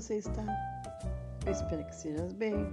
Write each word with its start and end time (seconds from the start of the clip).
você 0.00 0.18
está? 0.18 0.44
Eu 1.44 1.50
espero 1.50 1.84
que 1.84 1.90
estejas 1.90 2.32
bem. 2.34 2.72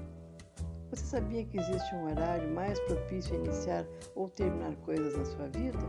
Você 0.91 1.03
sabia 1.05 1.43
que 1.43 1.57
existe 1.57 1.95
um 1.95 2.05
horário 2.05 2.53
mais 2.53 2.79
propício 2.81 3.33
a 3.33 3.39
iniciar 3.39 3.83
ou 4.15 4.29
terminar 4.29 4.75
coisas 4.85 5.17
na 5.17 5.25
sua 5.25 5.47
vida? 5.47 5.79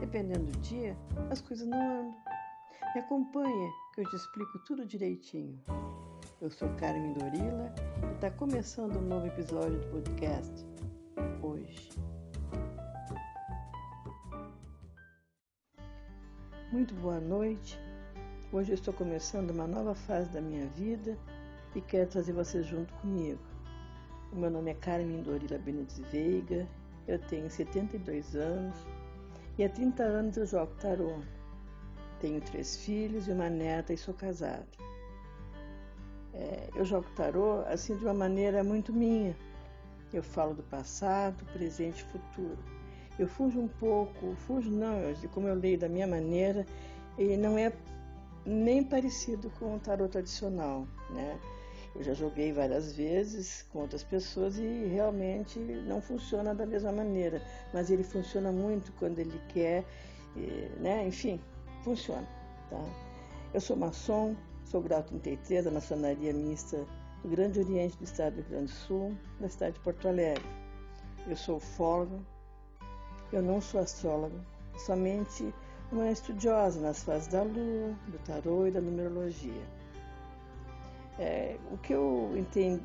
Dependendo 0.00 0.50
do 0.50 0.58
dia, 0.58 0.96
as 1.30 1.40
coisas 1.40 1.64
não 1.68 1.78
andam. 1.78 2.16
Me 2.96 3.00
acompanha 3.00 3.70
que 3.94 4.00
eu 4.00 4.10
te 4.10 4.16
explico 4.16 4.58
tudo 4.66 4.84
direitinho. 4.84 5.56
Eu 6.40 6.50
sou 6.50 6.68
Carmen 6.80 7.12
Dorila 7.12 7.72
e 8.02 8.14
está 8.14 8.28
começando 8.32 8.96
um 8.96 9.02
novo 9.02 9.28
episódio 9.28 9.78
do 9.78 9.86
podcast 9.86 10.66
hoje. 11.42 11.90
Muito 16.72 16.92
boa 16.96 17.20
noite. 17.20 17.78
Hoje 18.52 18.70
eu 18.70 18.74
estou 18.74 18.94
começando 18.94 19.50
uma 19.50 19.66
nova 19.66 19.94
fase 19.94 20.28
da 20.30 20.40
minha 20.40 20.66
vida 20.66 21.18
e 21.74 21.80
quero 21.80 22.08
trazer 22.08 22.32
você 22.32 22.62
junto 22.62 22.92
comigo. 22.94 23.40
O 24.32 24.36
meu 24.36 24.48
nome 24.48 24.70
é 24.70 24.74
Carmen 24.74 25.22
Dorila 25.22 25.58
Benedis 25.58 25.98
Veiga, 26.12 26.68
eu 27.08 27.18
tenho 27.18 27.50
72 27.50 28.36
anos 28.36 28.76
e 29.58 29.64
há 29.64 29.68
30 29.68 30.02
anos 30.04 30.36
eu 30.36 30.46
jogo 30.46 30.72
tarô. 30.76 31.18
Tenho 32.20 32.40
três 32.40 32.76
filhos 32.76 33.26
e 33.26 33.32
uma 33.32 33.50
neta 33.50 33.92
e 33.92 33.96
sou 33.96 34.14
casada. 34.14 34.66
É, 36.32 36.68
eu 36.76 36.84
jogo 36.84 37.08
tarô 37.16 37.60
assim 37.66 37.96
de 37.96 38.04
uma 38.04 38.14
maneira 38.14 38.62
muito 38.62 38.92
minha. 38.92 39.34
Eu 40.12 40.22
falo 40.22 40.54
do 40.54 40.62
passado, 40.62 41.44
presente 41.52 42.02
e 42.02 42.04
futuro. 42.04 42.58
Eu 43.18 43.26
fujo 43.26 43.58
um 43.58 43.68
pouco, 43.68 44.34
fujo 44.46 44.70
não, 44.70 44.98
eu, 45.00 45.16
como 45.30 45.48
eu 45.48 45.54
leio 45.54 45.78
da 45.78 45.88
minha 45.88 46.06
maneira, 46.06 46.64
e 47.18 47.36
não 47.36 47.56
é 47.58 47.72
nem 48.46 48.82
parecido 48.82 49.50
com 49.58 49.76
o 49.76 49.80
tarot 49.80 50.10
tradicional, 50.10 50.86
né? 51.10 51.38
Eu 51.94 52.02
já 52.02 52.12
joguei 52.12 52.52
várias 52.52 52.92
vezes 52.92 53.62
com 53.72 53.78
outras 53.80 54.02
pessoas 54.02 54.58
e 54.58 54.86
realmente 54.86 55.60
não 55.60 56.00
funciona 56.00 56.52
da 56.54 56.66
mesma 56.66 56.90
maneira, 56.90 57.40
mas 57.72 57.88
ele 57.88 58.02
funciona 58.02 58.50
muito 58.50 58.92
quando 58.98 59.20
ele 59.20 59.40
quer, 59.48 59.84
né? 60.80 61.06
Enfim, 61.06 61.40
funciona, 61.84 62.26
tá? 62.68 62.84
Eu 63.52 63.60
sou 63.60 63.76
maçom, 63.76 64.34
sou 64.64 64.82
grau 64.82 65.04
33 65.04 65.64
da 65.64 65.70
maçonaria 65.70 66.32
mista 66.32 66.84
do 67.22 67.28
Grande 67.28 67.60
Oriente 67.60 67.96
do 67.96 68.04
Estado 68.04 68.34
do 68.34 68.40
Rio 68.40 68.50
Grande 68.50 68.72
do 68.72 68.76
Sul, 68.76 69.16
da 69.38 69.48
cidade 69.48 69.74
de 69.74 69.80
Porto 69.80 70.08
Alegre. 70.08 70.44
Eu 71.28 71.36
sou 71.36 71.58
ufóloga, 71.58 72.18
eu 73.32 73.40
não 73.40 73.60
sou 73.60 73.80
astróloga, 73.80 74.44
somente 74.84 75.54
uma 75.94 76.10
estudiosa 76.10 76.80
nas 76.80 77.02
fases 77.02 77.28
da 77.28 77.42
lua, 77.42 77.94
do 78.08 78.18
tarô 78.24 78.66
e 78.66 78.70
da 78.70 78.80
numerologia. 78.80 79.62
É, 81.18 81.56
o 81.70 81.78
que 81.78 81.94
eu 81.94 82.30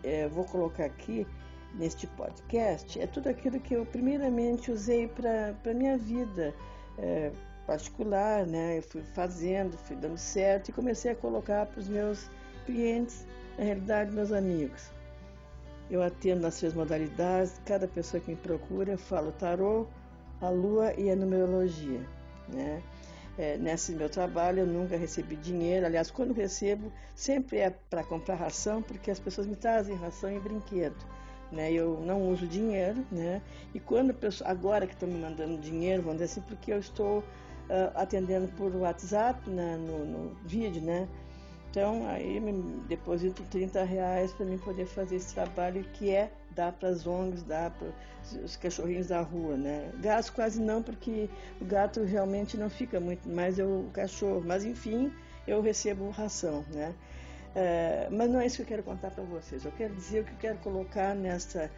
é, 0.03 0.27
vou 0.27 0.45
colocar 0.45 0.85
aqui 0.85 1.25
neste 1.73 2.05
podcast 2.07 2.99
é 2.99 3.07
tudo 3.07 3.27
aquilo 3.27 3.59
que 3.59 3.73
eu 3.73 3.85
primeiramente 3.85 4.71
usei 4.71 5.07
para 5.07 5.55
a 5.69 5.73
minha 5.73 5.97
vida 5.97 6.53
é, 6.97 7.31
particular, 7.65 8.45
né? 8.45 8.77
Eu 8.77 8.83
fui 8.83 9.01
fazendo, 9.01 9.77
fui 9.77 9.95
dando 9.95 10.17
certo 10.17 10.69
e 10.69 10.71
comecei 10.71 11.11
a 11.11 11.15
colocar 11.15 11.65
para 11.65 11.79
os 11.79 11.87
meus 11.87 12.29
clientes, 12.65 13.25
na 13.57 13.63
realidade 13.63 14.11
meus 14.11 14.31
amigos. 14.31 14.91
Eu 15.89 16.03
atendo 16.03 16.41
nas 16.41 16.59
três 16.59 16.75
modalidades, 16.75 17.59
cada 17.65 17.87
pessoa 17.87 18.21
que 18.21 18.29
me 18.29 18.37
procura, 18.37 18.91
eu 18.91 18.97
falo 18.97 19.31
tarô, 19.31 19.87
a 20.39 20.49
lua 20.49 20.93
e 20.93 21.09
a 21.09 21.15
numerologia. 21.15 22.01
Né? 22.47 22.81
É, 23.39 23.55
nesse 23.57 23.93
meu 23.93 24.09
trabalho 24.09 24.59
eu 24.59 24.67
nunca 24.67 24.97
recebi 24.97 25.37
dinheiro, 25.37 25.85
aliás, 25.85 26.11
quando 26.11 26.33
recebo, 26.33 26.91
sempre 27.15 27.59
é 27.59 27.69
para 27.69 28.03
comprar 28.03 28.35
ração, 28.35 28.81
porque 28.81 29.09
as 29.09 29.17
pessoas 29.17 29.47
me 29.47 29.55
trazem 29.55 29.95
ração 29.95 30.29
e 30.29 30.37
brinquedo. 30.41 30.97
Né? 31.49 31.71
Eu 31.71 32.01
não 32.01 32.29
uso 32.29 32.45
dinheiro, 32.45 32.97
né? 33.09 33.41
E 33.73 33.79
quando 33.79 34.09
a 34.09 34.13
pessoa, 34.13 34.49
agora 34.49 34.85
que 34.85 34.93
estão 34.93 35.07
me 35.07 35.17
mandando 35.17 35.57
dinheiro, 35.57 36.01
vamos 36.01 36.19
dizer 36.19 36.25
assim, 36.25 36.41
porque 36.41 36.73
eu 36.73 36.79
estou 36.79 37.19
uh, 37.19 37.23
atendendo 37.95 38.49
por 38.49 38.75
WhatsApp 38.75 39.49
né? 39.49 39.77
no, 39.77 40.05
no 40.05 40.35
vídeo, 40.43 40.81
né? 40.81 41.07
Então, 41.69 42.07
aí 42.07 42.39
me 42.39 42.51
deposito 42.87 43.43
30 43.43 43.83
reais 43.83 44.31
para 44.33 44.45
mim 44.45 44.57
poder 44.57 44.87
fazer 44.87 45.17
esse 45.17 45.33
trabalho 45.35 45.83
que 45.93 46.09
é 46.09 46.31
dar 46.55 46.71
para 46.71 46.89
as 46.89 47.05
ONGs, 47.05 47.43
dar 47.43 47.69
para 47.71 47.89
os 48.43 48.55
cachorrinhos 48.55 49.07
da 49.07 49.21
rua, 49.21 49.55
né? 49.55 49.91
Gasto 50.01 50.33
quase 50.33 50.59
não, 50.59 50.81
porque 50.81 51.29
o 51.61 51.65
gato 51.65 52.03
realmente 52.03 52.57
não 52.57 52.69
fica 52.69 52.99
muito, 52.99 53.29
mais 53.29 53.59
eu, 53.59 53.85
o 53.87 53.91
cachorro. 53.91 54.43
Mas, 54.43 54.65
enfim, 54.65 55.13
eu 55.47 55.61
recebo 55.61 56.09
ração, 56.09 56.65
né? 56.73 56.93
É, 57.55 58.07
mas 58.11 58.29
não 58.29 58.39
é 58.39 58.47
isso 58.47 58.57
que 58.57 58.63
eu 58.63 58.67
quero 58.67 58.83
contar 58.83 59.11
para 59.11 59.23
vocês. 59.23 59.63
Eu 59.63 59.71
quero 59.71 59.93
dizer 59.93 60.21
o 60.21 60.25
que 60.25 60.31
eu 60.31 60.37
quero 60.39 60.57
colocar 60.59 61.13
nesta, 61.13 61.69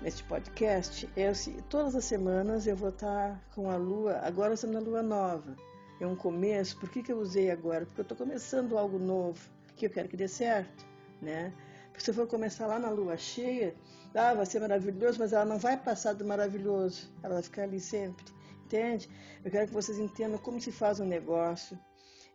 neste 0.00 0.22
podcast. 0.22 1.08
É 1.16 1.28
assim, 1.28 1.56
todas 1.68 1.96
as 1.96 2.04
semanas 2.04 2.68
eu 2.68 2.76
vou 2.76 2.90
estar 2.90 3.40
com 3.52 3.68
a 3.68 3.76
lua, 3.76 4.20
agora 4.22 4.54
estamos 4.54 4.76
na 4.76 4.80
lua 4.80 5.02
nova 5.02 5.56
é 6.04 6.06
um 6.06 6.16
começo. 6.16 6.78
Por 6.78 6.88
que, 6.88 7.02
que 7.02 7.12
eu 7.12 7.18
usei 7.18 7.50
agora? 7.50 7.84
Porque 7.86 8.00
eu 8.00 8.04
estou 8.04 8.16
começando 8.16 8.78
algo 8.78 8.98
novo 8.98 9.40
que 9.76 9.86
eu 9.86 9.90
quero 9.90 10.08
que 10.08 10.16
dê 10.16 10.28
certo, 10.28 10.86
né? 11.20 11.52
Se 11.98 12.10
eu 12.10 12.14
for 12.14 12.26
começar 12.26 12.66
lá 12.66 12.78
na 12.78 12.90
lua 12.90 13.16
cheia, 13.16 13.74
ah, 14.14 14.34
vai 14.34 14.46
ser 14.46 14.60
maravilhoso, 14.60 15.18
mas 15.18 15.32
ela 15.32 15.44
não 15.44 15.58
vai 15.58 15.76
passar 15.76 16.12
do 16.12 16.24
maravilhoso, 16.24 17.12
ela 17.22 17.34
vai 17.34 17.42
ficar 17.42 17.62
ali 17.62 17.80
sempre, 17.80 18.24
entende? 18.64 19.08
Eu 19.44 19.50
quero 19.50 19.68
que 19.68 19.72
vocês 19.72 19.98
entendam 19.98 20.38
como 20.38 20.60
se 20.60 20.72
faz 20.72 21.00
um 21.00 21.04
negócio, 21.04 21.78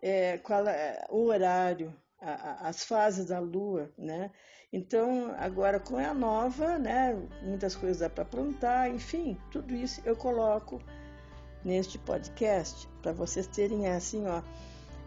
é, 0.01 0.37
qual 0.37 0.67
é 0.67 1.05
o 1.09 1.25
horário, 1.25 1.93
a, 2.21 2.31
a, 2.31 2.69
as 2.69 2.83
fases 2.83 3.25
da 3.27 3.39
lua, 3.39 3.91
né? 3.97 4.31
Então, 4.71 5.33
agora 5.37 5.79
com 5.79 5.97
a 5.97 6.13
nova, 6.13 6.77
né, 6.77 7.15
muitas 7.41 7.75
coisas 7.75 7.99
dá 7.99 8.09
para 8.09 8.23
aprontar, 8.23 8.89
enfim, 8.89 9.37
tudo 9.51 9.73
isso 9.73 10.01
eu 10.05 10.15
coloco 10.15 10.81
neste 11.63 11.97
podcast 11.97 12.87
para 13.01 13.11
vocês 13.11 13.47
terem 13.47 13.87
assim, 13.87 14.25
ó, 14.27 14.41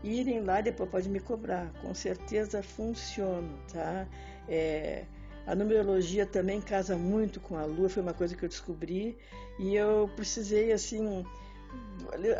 irem 0.03 0.41
lá 0.41 0.61
e 0.61 0.65
depois 0.65 0.91
pode 0.91 1.09
me 1.09 1.21
cobrar. 1.21 1.73
Com 1.81 1.95
certeza 1.95 2.63
funciona, 2.63 3.49
tá? 3.73 4.07
É, 4.49 5.05
a 5.47 5.55
numerologia 5.55 6.25
também 6.27 6.61
casa 6.61 6.97
muito 6.97 7.41
com 7.41 7.57
a 7.57 7.65
lua, 7.65 7.89
foi 7.89 8.03
uma 8.03 8.15
coisa 8.15 8.37
que 8.37 8.45
eu 8.45 8.49
descobri 8.49 9.17
e 9.59 9.75
eu 9.75 10.09
precisei 10.15 10.73
assim, 10.73 11.25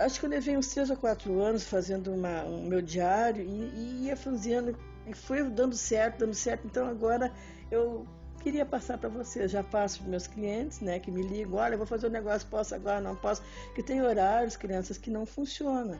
acho 0.05 0.21
que 0.21 0.27
eu 0.27 0.31
levei 0.31 0.57
uns 0.57 0.69
três 0.69 0.91
ou 0.91 0.97
quatro 0.97 1.41
anos 1.41 1.65
fazendo 1.65 2.13
uma, 2.13 2.45
um 2.45 2.65
meu 2.67 2.81
diário 2.81 3.43
e, 3.43 3.73
e 3.75 4.07
ia 4.07 4.17
fazendo 4.17 4.77
e 5.07 5.15
foi 5.15 5.43
dando 5.43 5.75
certo, 5.75 6.21
dando 6.21 6.35
certo. 6.35 6.67
Então 6.67 6.87
agora 6.87 7.33
eu 7.71 8.07
queria 8.43 8.67
passar 8.67 8.99
para 8.99 9.09
vocês. 9.09 9.51
Já 9.51 9.63
passo 9.63 10.01
para 10.01 10.09
meus 10.09 10.27
clientes, 10.27 10.81
né, 10.81 10.99
que 10.99 11.11
me 11.11 11.23
ligam, 11.23 11.55
olha, 11.55 11.77
vou 11.77 11.87
fazer 11.87 12.09
um 12.09 12.11
negócio, 12.11 12.47
posso 12.49 12.75
agora, 12.75 13.01
não 13.01 13.17
posso, 13.17 13.43
que 13.75 13.83
tem 13.83 14.03
horários, 14.03 14.57
crianças, 14.57 14.99
que 14.99 15.11
não 15.11 15.25
funcionam. 15.25 15.99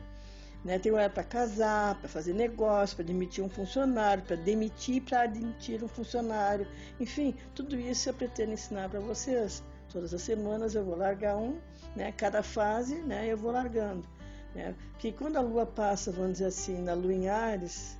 Né? 0.63 0.79
Tem 0.79 0.91
horário 0.91 1.13
para 1.13 1.23
casar, 1.23 1.99
para 1.99 2.07
fazer 2.07 2.33
negócio, 2.33 2.95
para 2.95 3.05
demitir 3.05 3.43
um 3.43 3.49
funcionário, 3.49 4.23
para 4.23 4.37
demitir 4.37 5.01
para 5.01 5.21
admitir 5.21 5.83
um 5.83 5.87
funcionário. 5.87 6.67
Enfim, 6.99 7.35
tudo 7.53 7.77
isso 7.77 8.09
eu 8.09 8.13
pretendo 8.13 8.53
ensinar 8.53 8.89
para 8.89 8.99
vocês. 8.99 9.63
Todas 9.91 10.13
as 10.13 10.21
semanas 10.21 10.73
eu 10.73 10.83
vou 10.83 10.95
largar 10.95 11.35
um, 11.35 11.59
né? 11.95 12.13
cada 12.13 12.41
fase 12.41 12.95
né? 13.01 13.27
eu 13.27 13.37
vou 13.37 13.51
largando. 13.51 14.07
Né? 14.55 14.73
Porque 14.91 15.11
quando 15.11 15.37
a 15.37 15.41
lua 15.41 15.65
passa, 15.65 16.11
vamos 16.11 16.33
dizer 16.33 16.45
assim, 16.45 16.81
na 16.81 16.93
lua 16.93 17.13
em 17.13 17.27
Ares, 17.27 17.97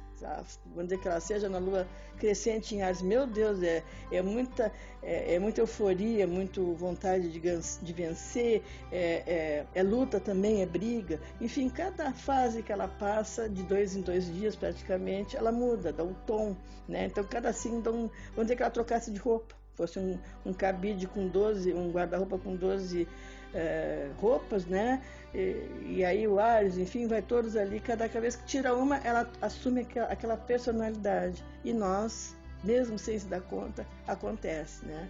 vamos 0.65 0.85
dizer 0.85 0.99
que 0.99 1.07
ela 1.07 1.19
seja 1.19 1.49
na 1.49 1.57
lua 1.57 1.87
crescente 2.17 2.75
em 2.75 2.81
Ares, 2.81 3.01
meu 3.01 3.27
Deus, 3.27 3.61
é, 3.61 3.83
é, 4.11 4.21
muita, 4.21 4.71
é, 5.01 5.35
é 5.35 5.39
muita 5.39 5.61
euforia, 5.61 6.25
muito 6.25 6.73
vontade 6.73 7.29
de, 7.29 7.39
de 7.39 7.93
vencer, 7.93 8.63
é, 8.91 9.23
é, 9.25 9.65
é, 9.75 9.83
luta 9.83 10.19
também, 10.19 10.61
é 10.61 10.65
briga. 10.65 11.19
Enfim, 11.41 11.69
cada 11.69 12.11
fase 12.13 12.63
que 12.63 12.71
ela 12.71 12.87
passa, 12.87 13.49
de 13.49 13.63
dois 13.63 13.95
em 13.95 14.01
dois 14.01 14.31
dias 14.33 14.55
praticamente, 14.55 15.35
ela 15.35 15.51
muda, 15.51 15.91
dá 15.91 16.03
um 16.03 16.13
tom. 16.13 16.55
Né? 16.87 17.05
Então, 17.05 17.23
cada 17.23 17.49
assim, 17.49 17.81
dá 17.81 17.91
um, 17.91 18.09
vamos 18.29 18.43
dizer 18.43 18.55
que 18.55 18.63
ela 18.63 18.71
trocasse 18.71 19.11
de 19.11 19.19
roupa, 19.19 19.55
fosse 19.75 19.99
um, 19.99 20.17
um 20.45 20.53
cabide 20.53 21.07
com 21.07 21.27
12, 21.27 21.73
um 21.73 21.91
guarda-roupa 21.91 22.37
com 22.37 22.55
12 22.55 23.07
é, 23.53 24.09
roupas, 24.19 24.65
né? 24.65 25.01
E, 25.33 25.97
e, 25.97 26.05
aí 26.05 26.27
o 26.27 26.39
Ares, 26.39 26.77
enfim, 26.77 27.07
vai 27.07 27.21
todos 27.21 27.55
ali. 27.55 27.79
Cada 27.79 28.07
vez 28.07 28.35
que 28.35 28.45
tira 28.45 28.75
uma, 28.75 28.97
ela 28.97 29.31
assume 29.41 29.81
aquela, 29.81 30.07
aquela 30.07 30.37
personalidade. 30.37 31.43
E 31.63 31.73
nós, 31.73 32.35
mesmo 32.63 32.97
sem 32.97 33.17
se 33.17 33.27
dar 33.27 33.41
conta, 33.41 33.85
acontece, 34.07 34.85
né? 34.85 35.09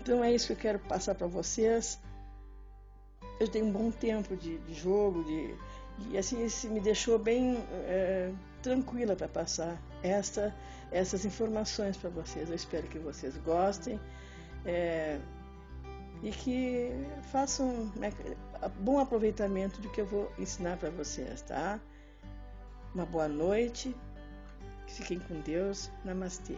Então 0.00 0.22
é 0.22 0.32
isso 0.32 0.48
que 0.48 0.52
eu 0.52 0.56
quero 0.56 0.78
passar 0.80 1.14
para 1.14 1.26
vocês. 1.26 2.00
Eu 3.40 3.48
tenho 3.48 3.66
um 3.66 3.72
bom 3.72 3.90
tempo 3.90 4.36
de, 4.36 4.58
de 4.58 4.74
jogo, 4.74 5.22
de, 5.24 5.54
e 6.10 6.18
assim 6.18 6.44
isso 6.44 6.68
me 6.68 6.80
deixou 6.80 7.18
bem 7.18 7.58
é, 7.86 8.32
tranquila 8.62 9.16
para 9.16 9.28
passar 9.28 9.80
essa, 10.02 10.54
essas 10.90 11.24
informações 11.24 11.96
para 11.96 12.10
vocês. 12.10 12.48
Eu 12.48 12.56
espero 12.56 12.86
que 12.88 12.98
vocês 12.98 13.36
gostem. 13.38 14.00
É, 14.64 15.18
e 16.20 16.30
que 16.32 16.90
façam 17.30 17.92
né, 17.94 18.12
bom 18.80 18.98
aproveitamento 18.98 19.80
do 19.80 19.88
que 19.88 20.00
eu 20.00 20.06
vou 20.06 20.32
ensinar 20.36 20.76
para 20.76 20.90
vocês, 20.90 21.42
tá? 21.42 21.78
Uma 22.92 23.06
boa 23.06 23.28
noite 23.28 23.94
Fiquem 24.88 25.20
com 25.20 25.40
Deus. 25.40 25.90
Namastê. 26.04 26.56